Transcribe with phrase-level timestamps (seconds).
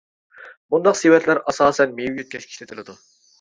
[0.75, 2.99] بۇنداق سېۋەتلەر ئاساسەن مېۋە يۆتكەشكە ئىشلىتىلىدۇ.